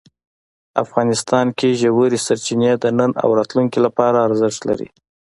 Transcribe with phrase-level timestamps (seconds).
[0.83, 4.89] افغانستان کې ژورې سرچینې د نن او راتلونکي لپاره ارزښت لري.